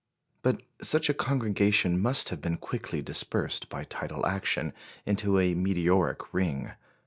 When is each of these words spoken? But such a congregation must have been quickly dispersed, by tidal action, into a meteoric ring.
But 0.41 0.63
such 0.81 1.11
a 1.11 1.13
congregation 1.13 1.99
must 1.99 2.29
have 2.29 2.41
been 2.41 2.57
quickly 2.57 3.03
dispersed, 3.03 3.69
by 3.69 3.83
tidal 3.83 4.25
action, 4.25 4.73
into 5.05 5.37
a 5.39 5.53
meteoric 5.53 6.33
ring. 6.33 6.71